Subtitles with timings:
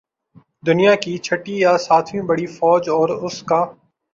[0.63, 3.61] دنیا کی چھٹی یا ساتویں بڑی فوج اور اس کا